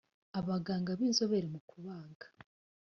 [0.39, 2.25] abaganga b inzobere mu kubaga